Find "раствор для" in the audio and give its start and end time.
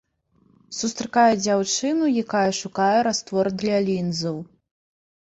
3.11-3.77